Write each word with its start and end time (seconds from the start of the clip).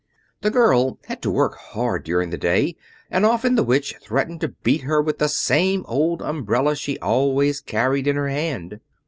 The 0.41 0.49
girl 0.49 0.97
had 1.05 1.21
to 1.21 1.29
work 1.29 1.53
hard 1.57 2.05
during 2.05 2.31
the 2.31 2.37
day, 2.39 2.75
and 3.11 3.23
often 3.23 3.53
the 3.53 3.61
Witch 3.63 3.93
threatened 4.01 4.41
to 4.41 4.47
beat 4.63 4.81
her 4.81 4.99
with 4.99 5.19
the 5.19 5.29
same 5.29 5.85
old 5.87 6.23
umbrella 6.23 6.75
she 6.75 6.97
always 7.01 7.61
carried 7.61 8.07
in 8.07 8.15
her 8.15 8.27
hand. 8.29 8.79